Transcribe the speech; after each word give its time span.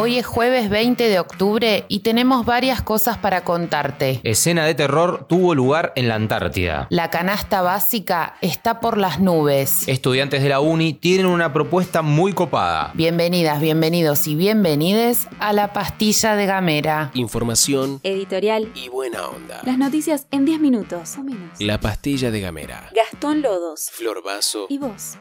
Hoy 0.00 0.16
es 0.16 0.26
jueves 0.26 0.70
20 0.70 1.08
de 1.08 1.18
octubre 1.18 1.84
y 1.88 2.00
tenemos 2.00 2.46
varias 2.46 2.82
cosas 2.82 3.18
para 3.18 3.42
contarte. 3.42 4.20
Escena 4.22 4.64
de 4.64 4.76
terror 4.76 5.26
tuvo 5.28 5.56
lugar 5.56 5.92
en 5.96 6.06
la 6.06 6.14
Antártida. 6.14 6.86
La 6.90 7.10
canasta 7.10 7.62
básica 7.62 8.36
está 8.40 8.78
por 8.78 8.96
las 8.96 9.18
nubes. 9.18 9.88
Estudiantes 9.88 10.40
de 10.44 10.50
la 10.50 10.60
uni 10.60 10.94
tienen 10.94 11.26
una 11.26 11.52
propuesta 11.52 12.02
muy 12.02 12.32
copada. 12.32 12.92
Bienvenidas, 12.94 13.60
bienvenidos 13.60 14.28
y 14.28 14.36
bienvenides 14.36 15.26
a 15.40 15.52
la 15.52 15.72
pastilla 15.72 16.36
de 16.36 16.46
Gamera. 16.46 17.10
Información 17.14 17.98
Editorial. 18.04 18.70
y 18.76 18.88
buena 18.90 19.26
onda. 19.26 19.62
Las 19.64 19.78
noticias 19.78 20.28
en 20.30 20.44
10 20.44 20.60
minutos 20.60 21.16
o 21.18 21.24
menos. 21.24 21.60
La 21.60 21.80
pastilla 21.80 22.30
de 22.30 22.40
Gamera. 22.40 22.88
Gastón 22.94 23.42
Lodos. 23.42 23.90
Flor 23.90 24.22
Vaso. 24.22 24.66
¿Y 24.68 24.78
vos? 24.78 25.18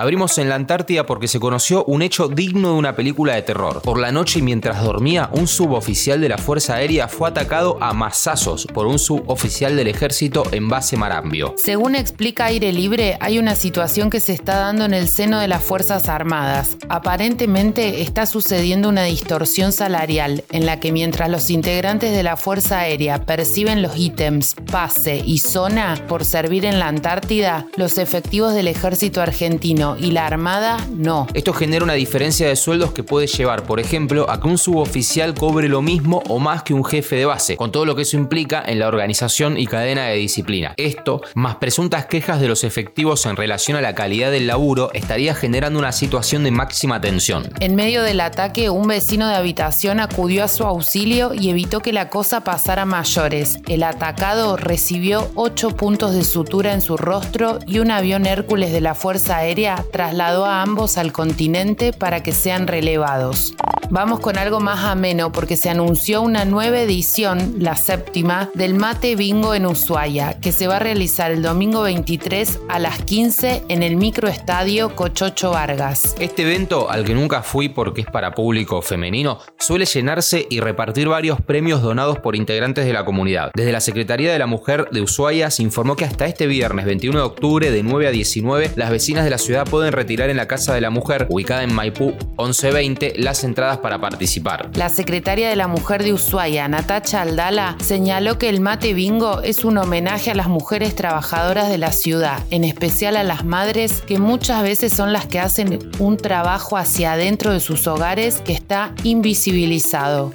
Abrimos 0.00 0.38
en 0.38 0.48
la 0.48 0.54
Antártida 0.54 1.04
porque 1.06 1.26
se 1.26 1.40
conoció 1.40 1.84
un 1.86 2.02
hecho 2.02 2.28
digno 2.28 2.68
de 2.68 2.74
una 2.74 2.94
película 2.94 3.34
de 3.34 3.42
terror. 3.42 3.82
Por 3.82 3.98
la 3.98 4.12
noche 4.12 4.38
y 4.38 4.42
mientras 4.42 4.80
dormía, 4.80 5.28
un 5.32 5.48
suboficial 5.48 6.20
de 6.20 6.28
la 6.28 6.38
Fuerza 6.38 6.76
Aérea 6.76 7.08
fue 7.08 7.28
atacado 7.28 7.78
a 7.80 7.92
masazos 7.94 8.68
por 8.72 8.86
un 8.86 9.00
suboficial 9.00 9.74
del 9.74 9.88
ejército 9.88 10.44
en 10.52 10.68
base 10.68 10.96
Marambio. 10.96 11.56
Según 11.56 11.96
explica 11.96 12.44
Aire 12.44 12.72
Libre, 12.72 13.16
hay 13.18 13.40
una 13.40 13.56
situación 13.56 14.08
que 14.08 14.20
se 14.20 14.34
está 14.34 14.60
dando 14.60 14.84
en 14.84 14.94
el 14.94 15.08
seno 15.08 15.40
de 15.40 15.48
las 15.48 15.64
Fuerzas 15.64 16.08
Armadas. 16.08 16.76
Aparentemente 16.88 18.00
está 18.00 18.26
sucediendo 18.26 18.88
una 18.88 19.02
distorsión 19.02 19.72
salarial 19.72 20.44
en 20.52 20.64
la 20.64 20.78
que 20.78 20.92
mientras 20.92 21.28
los 21.28 21.50
integrantes 21.50 22.12
de 22.12 22.22
la 22.22 22.36
Fuerza 22.36 22.78
Aérea 22.78 23.26
perciben 23.26 23.82
los 23.82 23.96
ítems 23.96 24.54
pase 24.70 25.20
y 25.26 25.38
zona 25.38 26.00
por 26.06 26.24
servir 26.24 26.66
en 26.66 26.78
la 26.78 26.86
Antártida, 26.86 27.66
los 27.74 27.98
efectivos 27.98 28.54
del 28.54 28.68
ejército 28.68 29.20
argentino 29.20 29.87
y 29.98 30.10
la 30.10 30.26
Armada 30.26 30.78
no. 30.90 31.26
Esto 31.34 31.52
genera 31.52 31.84
una 31.84 31.94
diferencia 31.94 32.48
de 32.48 32.56
sueldos 32.56 32.92
que 32.92 33.02
puede 33.02 33.26
llevar, 33.26 33.62
por 33.64 33.80
ejemplo, 33.80 34.28
a 34.30 34.40
que 34.40 34.48
un 34.48 34.58
suboficial 34.58 35.34
cobre 35.34 35.68
lo 35.68 35.82
mismo 35.82 36.22
o 36.28 36.38
más 36.38 36.62
que 36.62 36.74
un 36.74 36.84
jefe 36.84 37.16
de 37.16 37.24
base, 37.24 37.56
con 37.56 37.72
todo 37.72 37.84
lo 37.84 37.96
que 37.96 38.02
eso 38.02 38.16
implica 38.16 38.62
en 38.66 38.78
la 38.78 38.88
organización 38.88 39.56
y 39.58 39.66
cadena 39.66 40.06
de 40.06 40.16
disciplina. 40.16 40.74
Esto, 40.76 41.22
más 41.34 41.56
presuntas 41.56 42.06
quejas 42.06 42.40
de 42.40 42.48
los 42.48 42.64
efectivos 42.64 43.24
en 43.26 43.36
relación 43.36 43.76
a 43.76 43.80
la 43.80 43.94
calidad 43.94 44.30
del 44.30 44.46
laburo, 44.46 44.90
estaría 44.92 45.34
generando 45.34 45.78
una 45.78 45.92
situación 45.92 46.44
de 46.44 46.50
máxima 46.50 47.00
tensión. 47.00 47.48
En 47.60 47.74
medio 47.74 48.02
del 48.02 48.20
ataque, 48.20 48.70
un 48.70 48.88
vecino 48.88 49.28
de 49.28 49.34
habitación 49.34 50.00
acudió 50.00 50.44
a 50.44 50.48
su 50.48 50.64
auxilio 50.64 51.32
y 51.34 51.50
evitó 51.50 51.80
que 51.80 51.92
la 51.92 52.10
cosa 52.10 52.42
pasara 52.44 52.82
a 52.82 52.86
mayores. 52.86 53.58
El 53.68 53.82
atacado 53.82 54.56
recibió 54.56 55.30
8 55.34 55.76
puntos 55.76 56.14
de 56.14 56.24
sutura 56.24 56.72
en 56.72 56.80
su 56.80 56.96
rostro 56.96 57.58
y 57.66 57.78
un 57.78 57.90
avión 57.90 58.26
Hércules 58.26 58.72
de 58.72 58.80
la 58.80 58.94
Fuerza 58.94 59.36
Aérea 59.36 59.77
trasladó 59.90 60.44
a 60.44 60.62
ambos 60.62 60.98
al 60.98 61.12
continente 61.12 61.92
para 61.92 62.22
que 62.22 62.32
sean 62.32 62.66
relevados. 62.66 63.54
Vamos 63.90 64.20
con 64.20 64.36
algo 64.36 64.60
más 64.60 64.84
ameno 64.84 65.32
porque 65.32 65.56
se 65.56 65.70
anunció 65.70 66.20
una 66.20 66.44
nueva 66.44 66.80
edición, 66.80 67.54
la 67.58 67.74
séptima, 67.74 68.50
del 68.54 68.74
Mate 68.74 69.16
Bingo 69.16 69.54
en 69.54 69.64
Ushuaia, 69.64 70.38
que 70.40 70.52
se 70.52 70.66
va 70.66 70.76
a 70.76 70.78
realizar 70.78 71.30
el 71.30 71.40
domingo 71.40 71.82
23 71.82 72.60
a 72.68 72.78
las 72.78 72.98
15 73.02 73.62
en 73.68 73.82
el 73.82 73.96
microestadio 73.96 74.94
Cochocho 74.94 75.52
Vargas. 75.52 76.14
Este 76.18 76.42
evento, 76.42 76.90
al 76.90 77.04
que 77.04 77.14
nunca 77.14 77.42
fui 77.42 77.70
porque 77.70 78.02
es 78.02 78.06
para 78.06 78.32
público 78.32 78.82
femenino, 78.82 79.38
suele 79.58 79.86
llenarse 79.86 80.46
y 80.50 80.60
repartir 80.60 81.08
varios 81.08 81.40
premios 81.40 81.80
donados 81.80 82.18
por 82.18 82.36
integrantes 82.36 82.84
de 82.84 82.92
la 82.92 83.06
comunidad. 83.06 83.50
Desde 83.54 83.72
la 83.72 83.80
Secretaría 83.80 84.32
de 84.32 84.38
la 84.38 84.46
Mujer 84.46 84.88
de 84.90 85.00
Ushuaia 85.00 85.50
se 85.50 85.62
informó 85.62 85.96
que 85.96 86.04
hasta 86.04 86.26
este 86.26 86.46
viernes 86.46 86.84
21 86.84 87.18
de 87.18 87.24
octubre 87.24 87.70
de 87.70 87.82
9 87.82 88.08
a 88.08 88.10
19 88.10 88.72
las 88.76 88.90
vecinas 88.90 89.24
de 89.24 89.30
la 89.30 89.38
ciudad 89.38 89.67
pueden 89.68 89.92
retirar 89.92 90.30
en 90.30 90.36
la 90.36 90.48
Casa 90.48 90.74
de 90.74 90.80
la 90.80 90.90
Mujer, 90.90 91.26
ubicada 91.30 91.62
en 91.62 91.72
Maipú 91.72 92.14
1120, 92.38 93.14
las 93.18 93.44
entradas 93.44 93.78
para 93.78 94.00
participar. 94.00 94.70
La 94.74 94.88
secretaria 94.88 95.48
de 95.48 95.56
la 95.56 95.68
Mujer 95.68 96.02
de 96.02 96.12
Ushuaia, 96.12 96.68
Natacha 96.68 97.22
Aldala, 97.22 97.76
señaló 97.80 98.38
que 98.38 98.48
el 98.48 98.60
mate 98.60 98.94
bingo 98.94 99.42
es 99.42 99.64
un 99.64 99.78
homenaje 99.78 100.30
a 100.30 100.34
las 100.34 100.48
mujeres 100.48 100.94
trabajadoras 100.94 101.68
de 101.68 101.78
la 101.78 101.92
ciudad, 101.92 102.42
en 102.50 102.64
especial 102.64 103.16
a 103.16 103.24
las 103.24 103.44
madres 103.44 104.02
que 104.06 104.18
muchas 104.18 104.62
veces 104.62 104.92
son 104.92 105.12
las 105.12 105.26
que 105.26 105.40
hacen 105.40 105.78
un 105.98 106.16
trabajo 106.16 106.76
hacia 106.76 107.12
adentro 107.12 107.52
de 107.52 107.60
sus 107.60 107.86
hogares 107.86 108.40
que 108.44 108.52
está 108.52 108.92
invisibilizado. 109.04 110.32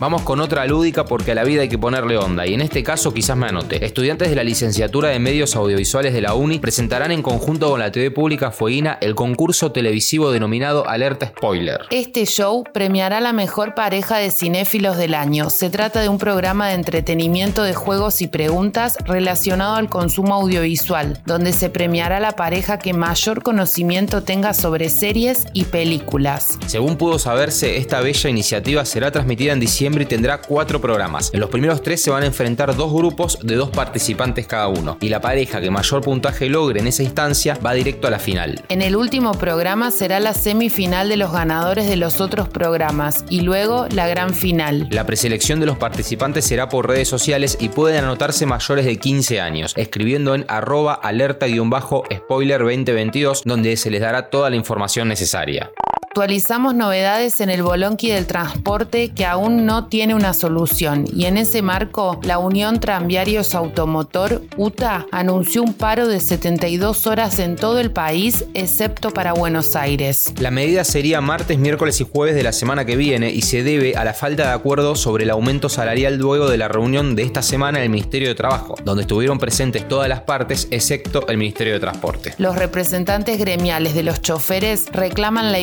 Vamos 0.00 0.22
con 0.22 0.40
otra 0.40 0.66
lúdica 0.66 1.04
porque 1.04 1.32
a 1.32 1.34
la 1.36 1.44
vida 1.44 1.62
hay 1.62 1.68
que 1.68 1.78
ponerle 1.78 2.16
onda 2.16 2.46
y 2.46 2.54
en 2.54 2.60
este 2.60 2.82
caso 2.82 3.14
quizás 3.14 3.36
me 3.36 3.46
anote. 3.46 3.84
Estudiantes 3.84 4.28
de 4.28 4.34
la 4.34 4.42
licenciatura 4.42 5.10
de 5.10 5.20
medios 5.20 5.54
audiovisuales 5.54 6.12
de 6.12 6.20
la 6.20 6.34
UNI 6.34 6.58
presentarán 6.58 7.12
en 7.12 7.22
conjunto 7.22 7.70
con 7.70 7.78
la 7.78 7.92
TV 7.92 8.10
pública 8.10 8.50
Fueguina 8.50 8.98
el 9.00 9.14
concurso 9.14 9.70
televisivo 9.70 10.32
denominado 10.32 10.88
Alerta 10.88 11.26
Spoiler. 11.26 11.82
Este 11.90 12.26
show 12.26 12.64
premiará 12.72 13.20
la 13.20 13.32
mejor 13.32 13.74
pareja 13.76 14.18
de 14.18 14.32
cinéfilos 14.32 14.96
del 14.96 15.14
año. 15.14 15.48
Se 15.48 15.70
trata 15.70 16.00
de 16.00 16.08
un 16.08 16.18
programa 16.18 16.68
de 16.68 16.74
entretenimiento 16.74 17.62
de 17.62 17.74
juegos 17.74 18.20
y 18.20 18.26
preguntas 18.26 18.96
relacionado 19.04 19.76
al 19.76 19.88
consumo 19.88 20.34
audiovisual, 20.34 21.22
donde 21.24 21.52
se 21.52 21.70
premiará 21.70 22.18
la 22.18 22.32
pareja 22.32 22.80
que 22.80 22.94
mayor 22.94 23.44
conocimiento 23.44 24.24
tenga 24.24 24.54
sobre 24.54 24.88
series 24.88 25.46
y 25.52 25.64
películas. 25.64 26.58
Según 26.66 26.96
pudo 26.96 27.20
saberse, 27.20 27.76
esta 27.76 28.00
bella 28.00 28.28
iniciativa 28.28 28.84
será 28.84 29.12
transmitida 29.12 29.52
en 29.52 29.60
diciembre 29.60 29.83
y 29.84 30.06
tendrá 30.06 30.40
cuatro 30.40 30.80
programas. 30.80 31.30
En 31.34 31.40
los 31.40 31.50
primeros 31.50 31.82
tres 31.82 32.02
se 32.02 32.10
van 32.10 32.22
a 32.22 32.26
enfrentar 32.26 32.74
dos 32.74 32.92
grupos 32.92 33.38
de 33.42 33.54
dos 33.54 33.70
participantes 33.70 34.46
cada 34.46 34.68
uno, 34.68 34.96
y 35.00 35.08
la 35.08 35.20
pareja 35.20 35.60
que 35.60 35.70
mayor 35.70 36.00
puntaje 36.00 36.48
logre 36.48 36.80
en 36.80 36.86
esa 36.86 37.02
instancia 37.02 37.58
va 37.64 37.74
directo 37.74 38.08
a 38.08 38.10
la 38.10 38.18
final. 38.18 38.62
En 38.68 38.82
el 38.82 38.96
último 38.96 39.32
programa 39.32 39.90
será 39.90 40.20
la 40.20 40.34
semifinal 40.34 41.08
de 41.08 41.16
los 41.16 41.32
ganadores 41.32 41.86
de 41.88 41.96
los 41.96 42.20
otros 42.20 42.48
programas 42.48 43.24
y 43.28 43.42
luego 43.42 43.86
la 43.90 44.08
gran 44.08 44.34
final. 44.34 44.88
La 44.90 45.04
preselección 45.04 45.60
de 45.60 45.66
los 45.66 45.76
participantes 45.76 46.46
será 46.46 46.68
por 46.68 46.88
redes 46.88 47.08
sociales 47.08 47.58
y 47.60 47.68
pueden 47.68 48.04
anotarse 48.04 48.46
mayores 48.46 48.86
de 48.86 48.96
15 48.96 49.40
años, 49.40 49.74
escribiendo 49.76 50.34
en 50.34 50.44
arroba 50.48 50.94
alerta-spoiler 50.94 52.60
2022, 52.60 53.42
donde 53.44 53.76
se 53.76 53.90
les 53.90 54.00
dará 54.00 54.30
toda 54.30 54.50
la 54.50 54.56
información 54.56 55.08
necesaria. 55.08 55.70
Actualizamos 56.14 56.76
novedades 56.76 57.40
en 57.40 57.50
el 57.50 57.64
Bolonqui 57.64 58.08
del 58.08 58.28
transporte 58.28 59.08
que 59.08 59.26
aún 59.26 59.66
no 59.66 59.88
tiene 59.88 60.14
una 60.14 60.32
solución 60.32 61.06
y 61.12 61.24
en 61.24 61.36
ese 61.36 61.60
marco 61.60 62.20
la 62.22 62.38
Unión 62.38 62.78
Tranviarios 62.78 63.52
Automotor 63.56 64.42
UTA 64.56 65.08
anunció 65.10 65.64
un 65.64 65.74
paro 65.74 66.06
de 66.06 66.20
72 66.20 67.08
horas 67.08 67.40
en 67.40 67.56
todo 67.56 67.80
el 67.80 67.90
país 67.90 68.44
excepto 68.54 69.10
para 69.10 69.32
Buenos 69.32 69.74
Aires. 69.74 70.32
La 70.38 70.52
medida 70.52 70.84
sería 70.84 71.20
martes, 71.20 71.58
miércoles 71.58 72.00
y 72.00 72.06
jueves 72.08 72.36
de 72.36 72.44
la 72.44 72.52
semana 72.52 72.84
que 72.84 72.94
viene 72.94 73.30
y 73.30 73.42
se 73.42 73.64
debe 73.64 73.96
a 73.96 74.04
la 74.04 74.14
falta 74.14 74.46
de 74.46 74.52
acuerdo 74.52 74.94
sobre 74.94 75.24
el 75.24 75.30
aumento 75.30 75.68
salarial 75.68 76.16
luego 76.16 76.48
de 76.48 76.58
la 76.58 76.68
reunión 76.68 77.16
de 77.16 77.24
esta 77.24 77.42
semana 77.42 77.78
en 77.78 77.86
el 77.86 77.90
Ministerio 77.90 78.28
de 78.28 78.36
Trabajo, 78.36 78.76
donde 78.84 79.02
estuvieron 79.02 79.40
presentes 79.40 79.88
todas 79.88 80.08
las 80.08 80.20
partes 80.20 80.68
excepto 80.70 81.26
el 81.26 81.38
Ministerio 81.38 81.72
de 81.72 81.80
Transporte. 81.80 82.34
Los 82.38 82.54
representantes 82.54 83.36
gremiales 83.36 83.96
de 83.96 84.04
los 84.04 84.22
choferes 84.22 84.86
reclaman 84.92 85.50
la 85.50 85.58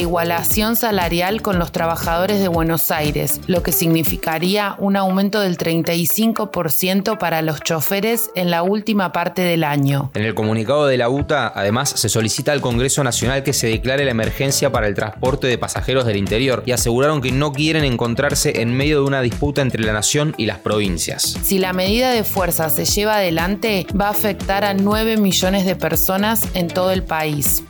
salarial 0.75 1.41
con 1.41 1.59
los 1.59 1.71
trabajadores 1.71 2.39
de 2.39 2.47
Buenos 2.47 2.91
Aires, 2.91 3.41
lo 3.47 3.63
que 3.63 3.71
significaría 3.71 4.75
un 4.77 4.95
aumento 4.95 5.39
del 5.39 5.57
35% 5.57 7.17
para 7.17 7.41
los 7.41 7.61
choferes 7.61 8.29
en 8.35 8.51
la 8.51 8.63
última 8.63 9.11
parte 9.11 9.41
del 9.41 9.63
año. 9.63 10.11
En 10.13 10.23
el 10.23 10.33
comunicado 10.33 10.87
de 10.87 10.97
la 10.97 11.09
UTA, 11.09 11.51
además, 11.53 11.89
se 11.89 12.09
solicita 12.09 12.51
al 12.51 12.61
Congreso 12.61 13.03
Nacional 13.03 13.43
que 13.43 13.53
se 13.53 13.67
declare 13.67 14.05
la 14.05 14.11
emergencia 14.11 14.71
para 14.71 14.87
el 14.87 14.95
transporte 14.95 15.47
de 15.47 15.57
pasajeros 15.57 16.05
del 16.05 16.17
interior 16.17 16.63
y 16.65 16.71
aseguraron 16.71 17.21
que 17.21 17.31
no 17.31 17.53
quieren 17.53 17.83
encontrarse 17.83 18.61
en 18.61 18.75
medio 18.75 19.01
de 19.01 19.07
una 19.07 19.21
disputa 19.21 19.61
entre 19.61 19.83
la 19.83 19.93
nación 19.93 20.33
y 20.37 20.45
las 20.45 20.59
provincias. 20.59 21.37
Si 21.43 21.59
la 21.59 21.73
medida 21.73 22.11
de 22.11 22.23
fuerza 22.23 22.69
se 22.69 22.85
lleva 22.85 23.15
adelante, 23.15 23.85
va 23.99 24.07
a 24.07 24.11
afectar 24.11 24.65
a 24.65 24.73
9 24.73 25.17
millones 25.17 25.65
de 25.65 25.75
personas 25.75 26.47
en 26.53 26.67
todo 26.67 26.91
el 26.91 27.03
país. 27.03 27.63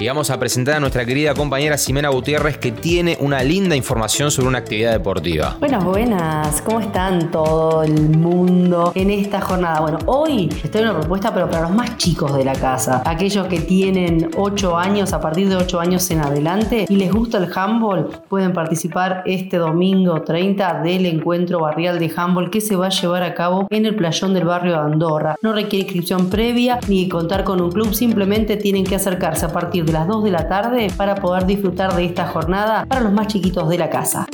Y 0.00 0.06
vamos 0.06 0.30
a 0.30 0.38
presentar 0.38 0.76
a 0.76 0.80
nuestra 0.80 1.04
querida 1.04 1.34
compañera 1.34 1.76
Ximena 1.76 2.08
Gutiérrez 2.10 2.56
que 2.56 2.70
tiene 2.70 3.16
una 3.18 3.42
linda 3.42 3.74
información 3.74 4.30
sobre 4.30 4.46
una 4.46 4.58
actividad 4.58 4.92
deportiva. 4.92 5.56
Buenas, 5.58 5.84
buenas. 5.84 6.62
¿Cómo 6.62 6.78
están 6.78 7.32
todo 7.32 7.82
el 7.82 8.10
mundo 8.10 8.92
en 8.94 9.10
esta 9.10 9.40
jornada? 9.40 9.80
Bueno, 9.80 9.98
hoy 10.06 10.50
estoy 10.62 10.82
en 10.82 10.90
una 10.90 11.00
propuesta, 11.00 11.34
pero 11.34 11.50
para 11.50 11.62
los 11.62 11.72
más 11.72 11.96
chicos 11.96 12.36
de 12.36 12.44
la 12.44 12.52
casa. 12.52 13.02
Aquellos 13.04 13.48
que 13.48 13.58
tienen 13.58 14.30
8 14.36 14.78
años, 14.78 15.12
a 15.12 15.20
partir 15.20 15.48
de 15.48 15.56
8 15.56 15.80
años 15.80 16.08
en 16.12 16.20
adelante, 16.20 16.86
y 16.88 16.94
les 16.94 17.12
gusta 17.12 17.38
el 17.38 17.50
handball, 17.52 18.08
pueden 18.28 18.52
participar 18.52 19.24
este 19.26 19.56
domingo 19.56 20.22
30 20.22 20.80
del 20.80 21.06
encuentro 21.06 21.62
barrial 21.62 21.98
de 21.98 22.12
handball 22.14 22.50
que 22.50 22.60
se 22.60 22.76
va 22.76 22.86
a 22.86 22.90
llevar 22.90 23.24
a 23.24 23.34
cabo 23.34 23.66
en 23.70 23.84
el 23.84 23.96
playón 23.96 24.32
del 24.32 24.44
barrio 24.44 24.74
de 24.74 24.78
Andorra. 24.78 25.34
No 25.42 25.52
requiere 25.52 25.86
inscripción 25.86 26.30
previa 26.30 26.78
ni 26.86 27.08
contar 27.08 27.42
con 27.42 27.60
un 27.60 27.72
club, 27.72 27.92
simplemente 27.94 28.56
tienen 28.56 28.84
que 28.84 28.94
acercarse 28.94 29.44
a 29.44 29.52
partir 29.52 29.87
de 29.88 29.94
las 29.94 30.06
2 30.06 30.24
de 30.24 30.30
la 30.30 30.48
tarde 30.48 30.92
para 30.98 31.14
poder 31.14 31.46
disfrutar 31.46 31.96
de 31.96 32.04
esta 32.04 32.26
jornada 32.26 32.84
para 32.84 33.00
los 33.00 33.10
más 33.10 33.26
chiquitos 33.26 33.70
de 33.70 33.78
la 33.78 33.88
casa. 33.88 34.26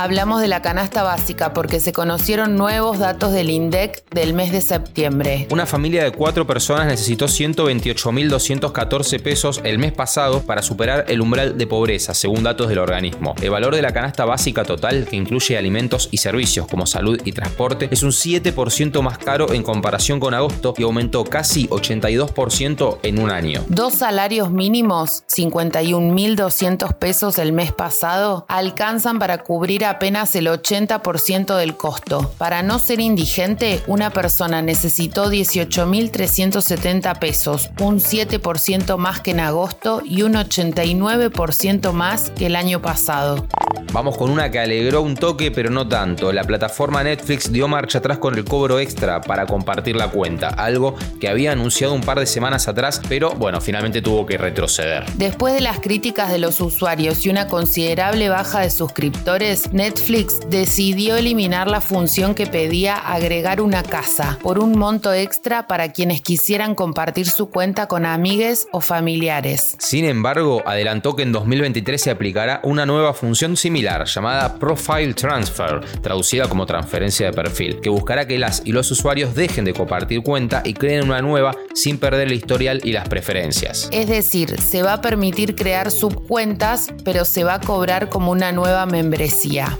Hablamos 0.00 0.40
de 0.40 0.46
la 0.46 0.62
canasta 0.62 1.02
básica 1.02 1.52
porque 1.52 1.80
se 1.80 1.92
conocieron 1.92 2.54
nuevos 2.54 3.00
datos 3.00 3.32
del 3.32 3.50
INDEC 3.50 4.08
del 4.10 4.32
mes 4.32 4.52
de 4.52 4.60
septiembre. 4.60 5.48
Una 5.50 5.66
familia 5.66 6.04
de 6.04 6.12
cuatro 6.12 6.46
personas 6.46 6.86
necesitó 6.86 7.26
128.214 7.26 9.20
pesos 9.20 9.60
el 9.64 9.80
mes 9.80 9.92
pasado 9.92 10.42
para 10.42 10.62
superar 10.62 11.06
el 11.08 11.20
umbral 11.20 11.58
de 11.58 11.66
pobreza, 11.66 12.14
según 12.14 12.44
datos 12.44 12.68
del 12.68 12.78
organismo. 12.78 13.34
El 13.42 13.50
valor 13.50 13.74
de 13.74 13.82
la 13.82 13.92
canasta 13.92 14.24
básica 14.24 14.62
total, 14.62 15.04
que 15.10 15.16
incluye 15.16 15.58
alimentos 15.58 16.08
y 16.12 16.18
servicios 16.18 16.68
como 16.68 16.86
salud 16.86 17.20
y 17.24 17.32
transporte, 17.32 17.88
es 17.90 18.04
un 18.04 18.12
7% 18.12 19.02
más 19.02 19.18
caro 19.18 19.52
en 19.52 19.64
comparación 19.64 20.20
con 20.20 20.32
agosto 20.32 20.74
y 20.78 20.84
aumentó 20.84 21.24
casi 21.24 21.66
82% 21.66 22.98
en 23.02 23.18
un 23.18 23.32
año. 23.32 23.64
Dos 23.66 23.94
salarios 23.94 24.52
mínimos, 24.52 24.97
51.200 25.04 26.94
pesos 26.94 27.38
el 27.38 27.52
mes 27.52 27.72
pasado, 27.72 28.44
alcanzan 28.48 29.18
para 29.18 29.38
cubrir 29.42 29.84
apenas 29.84 30.34
el 30.36 30.46
80% 30.46 31.56
del 31.56 31.76
costo. 31.76 32.32
Para 32.38 32.62
no 32.62 32.78
ser 32.78 33.00
indigente, 33.00 33.82
una 33.86 34.10
persona 34.10 34.62
necesitó 34.62 35.30
18.370 35.30 37.18
pesos, 37.18 37.70
un 37.80 38.00
7% 38.00 38.96
más 38.96 39.20
que 39.20 39.32
en 39.32 39.40
agosto 39.40 40.02
y 40.04 40.22
un 40.22 40.34
89% 40.34 41.92
más 41.92 42.30
que 42.30 42.46
el 42.46 42.56
año 42.56 42.80
pasado. 42.82 43.46
Vamos 43.92 44.18
con 44.18 44.30
una 44.30 44.50
que 44.50 44.58
alegró 44.58 45.00
un 45.00 45.14
toque, 45.14 45.50
pero 45.50 45.70
no 45.70 45.88
tanto. 45.88 46.32
La 46.32 46.44
plataforma 46.44 47.02
Netflix 47.02 47.50
dio 47.50 47.68
marcha 47.68 47.98
atrás 47.98 48.18
con 48.18 48.34
el 48.34 48.44
cobro 48.44 48.78
extra 48.80 49.22
para 49.22 49.46
compartir 49.46 49.96
la 49.96 50.08
cuenta, 50.08 50.48
algo 50.48 50.94
que 51.20 51.28
había 51.28 51.52
anunciado 51.52 51.94
un 51.94 52.02
par 52.02 52.20
de 52.20 52.26
semanas 52.26 52.68
atrás, 52.68 53.00
pero 53.08 53.30
bueno, 53.30 53.60
finalmente 53.60 54.02
tuvo 54.02 54.26
que 54.26 54.36
retroceder. 54.36 54.87
Después 55.16 55.54
de 55.54 55.60
las 55.60 55.80
críticas 55.80 56.30
de 56.30 56.38
los 56.38 56.60
usuarios 56.60 57.24
y 57.24 57.30
una 57.30 57.46
considerable 57.46 58.28
baja 58.28 58.60
de 58.60 58.70
suscriptores, 58.70 59.72
Netflix 59.72 60.40
decidió 60.48 61.16
eliminar 61.16 61.68
la 61.68 61.80
función 61.80 62.34
que 62.34 62.46
pedía 62.46 62.96
agregar 62.96 63.60
una 63.60 63.82
casa 63.82 64.38
por 64.42 64.58
un 64.58 64.78
monto 64.78 65.12
extra 65.12 65.66
para 65.66 65.92
quienes 65.92 66.20
quisieran 66.20 66.74
compartir 66.74 67.28
su 67.28 67.50
cuenta 67.50 67.86
con 67.86 68.06
amigues 68.06 68.68
o 68.72 68.80
familiares. 68.80 69.76
Sin 69.78 70.04
embargo, 70.04 70.62
adelantó 70.66 71.16
que 71.16 71.22
en 71.22 71.32
2023 71.32 72.00
se 72.00 72.10
aplicará 72.10 72.60
una 72.64 72.86
nueva 72.86 73.14
función 73.14 73.56
similar 73.56 74.04
llamada 74.06 74.58
Profile 74.58 75.14
Transfer, 75.14 75.80
traducida 76.02 76.48
como 76.48 76.66
transferencia 76.66 77.26
de 77.26 77.32
perfil, 77.32 77.80
que 77.80 77.90
buscará 77.90 78.26
que 78.26 78.38
las 78.38 78.62
y 78.64 78.72
los 78.72 78.90
usuarios 78.90 79.34
dejen 79.34 79.64
de 79.64 79.72
compartir 79.72 80.22
cuenta 80.22 80.62
y 80.64 80.74
creen 80.74 81.04
una 81.04 81.22
nueva 81.22 81.54
sin 81.74 81.98
perder 81.98 82.28
el 82.28 82.34
historial 82.34 82.80
y 82.84 82.92
las 82.92 83.08
preferencias. 83.08 83.88
Es 83.92 84.08
decir, 84.08 84.60
se 84.60 84.77
va 84.82 84.94
a 84.94 85.00
permitir 85.00 85.54
crear 85.54 85.90
subcuentas, 85.90 86.88
pero 87.04 87.24
se 87.24 87.44
va 87.44 87.54
a 87.54 87.60
cobrar 87.60 88.08
como 88.08 88.32
una 88.32 88.52
nueva 88.52 88.86
membresía. 88.86 89.78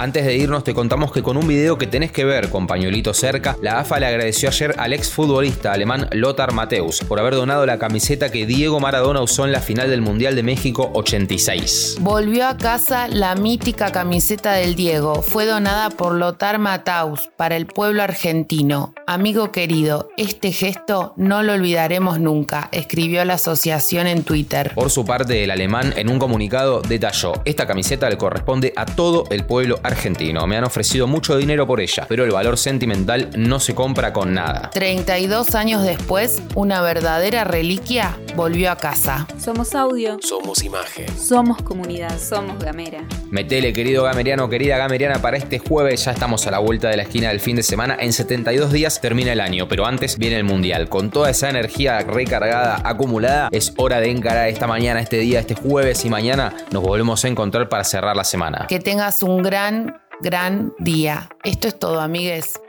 Antes 0.00 0.24
de 0.24 0.34
irnos 0.34 0.64
te 0.64 0.72
contamos 0.72 1.12
que 1.12 1.22
con 1.22 1.36
un 1.36 1.46
video 1.46 1.76
que 1.76 1.86
tenés 1.86 2.10
que 2.10 2.24
ver 2.24 2.48
con 2.48 2.66
pañuelito 2.66 3.12
cerca, 3.12 3.58
la 3.60 3.80
AFA 3.80 4.00
le 4.00 4.06
agradeció 4.06 4.48
ayer 4.48 4.74
al 4.78 4.94
exfutbolista 4.94 5.74
alemán 5.74 6.08
Lothar 6.12 6.54
Mateus 6.54 7.00
por 7.00 7.20
haber 7.20 7.34
donado 7.34 7.66
la 7.66 7.78
camiseta 7.78 8.32
que 8.32 8.46
Diego 8.46 8.80
Maradona 8.80 9.20
usó 9.20 9.44
en 9.44 9.52
la 9.52 9.60
final 9.60 9.90
del 9.90 10.00
Mundial 10.00 10.36
de 10.36 10.42
México 10.42 10.90
86. 10.94 11.98
Volvió 12.00 12.46
a 12.46 12.56
casa 12.56 13.08
la 13.08 13.34
mítica 13.34 13.92
camiseta 13.92 14.52
del 14.52 14.74
Diego. 14.74 15.20
Fue 15.20 15.44
donada 15.44 15.90
por 15.90 16.14
Lothar 16.14 16.58
Mateus 16.58 17.28
para 17.36 17.56
el 17.56 17.66
pueblo 17.66 18.02
argentino. 18.02 18.94
Amigo 19.06 19.52
querido, 19.52 20.08
este 20.16 20.50
gesto 20.50 21.12
no 21.18 21.42
lo 21.42 21.52
olvidaremos 21.52 22.18
nunca, 22.20 22.70
escribió 22.72 23.22
la 23.26 23.34
asociación 23.34 24.06
en 24.06 24.22
Twitter. 24.22 24.29
Por 24.74 24.90
su 24.90 25.04
parte, 25.04 25.44
el 25.44 25.50
alemán 25.50 25.92
en 25.96 26.08
un 26.08 26.18
comunicado 26.18 26.82
detalló, 26.82 27.34
esta 27.44 27.66
camiseta 27.66 28.08
le 28.08 28.16
corresponde 28.16 28.72
a 28.76 28.86
todo 28.86 29.24
el 29.30 29.44
pueblo 29.44 29.78
argentino 29.82 30.00
argentino. 30.00 30.46
Me 30.46 30.56
han 30.56 30.64
ofrecido 30.64 31.06
mucho 31.06 31.36
dinero 31.36 31.66
por 31.66 31.80
ella, 31.80 32.06
pero 32.08 32.24
el 32.24 32.30
valor 32.30 32.56
sentimental 32.56 33.30
no 33.36 33.60
se 33.60 33.74
compra 33.74 34.12
con 34.12 34.32
nada. 34.32 34.70
32 34.72 35.54
años 35.54 35.82
después, 35.82 36.42
una 36.54 36.80
verdadera 36.80 37.44
reliquia 37.44 38.16
volvió 38.34 38.70
a 38.70 38.76
casa. 38.76 39.26
Somos 39.38 39.74
audio. 39.74 40.18
Somos 40.22 40.62
imagen. 40.62 41.06
Somos 41.18 41.60
comunidad. 41.62 42.18
Somos 42.18 42.58
gamera. 42.58 43.04
Metele, 43.30 43.72
querido 43.72 44.04
gameriano, 44.04 44.48
querida 44.48 44.76
gameriana, 44.76 45.20
para 45.20 45.36
este 45.36 45.58
jueves 45.58 46.04
ya 46.04 46.12
estamos 46.12 46.46
a 46.46 46.50
la 46.50 46.58
vuelta 46.58 46.88
de 46.88 46.96
la 46.96 47.02
esquina 47.02 47.28
del 47.28 47.40
fin 47.40 47.56
de 47.56 47.62
semana. 47.62 47.96
En 48.00 48.12
72 48.12 48.72
días 48.72 49.00
termina 49.00 49.32
el 49.32 49.40
año, 49.40 49.68
pero 49.68 49.86
antes 49.86 50.18
viene 50.18 50.36
el 50.36 50.44
mundial. 50.44 50.88
Con 50.88 51.10
toda 51.10 51.30
esa 51.30 51.50
energía 51.50 52.00
recargada, 52.00 52.80
acumulada, 52.84 53.48
es 53.52 53.72
hora 53.76 54.00
de 54.00 54.08
encarar 54.20 54.48
esta 54.48 54.66
mañana, 54.66 55.00
este 55.00 55.18
día, 55.18 55.40
este 55.40 55.54
jueves 55.54 56.04
y 56.04 56.10
mañana 56.10 56.54
nos 56.70 56.82
volvemos 56.82 57.24
a 57.24 57.28
encontrar 57.28 57.68
para 57.68 57.84
cerrar 57.84 58.14
la 58.14 58.24
semana. 58.24 58.66
Que 58.68 58.78
tengas 58.78 59.22
un 59.22 59.42
gran 59.42 60.00
gran, 60.20 60.74
día. 60.78 61.28
Esto 61.44 61.68
es 61.68 61.78
todo, 61.78 62.00
amigues. 62.00 62.60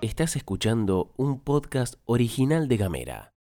Estás 0.00 0.36
escuchando 0.36 1.12
un 1.16 1.40
podcast 1.40 1.94
original 2.06 2.68
de 2.68 2.76
Gamera. 2.76 3.32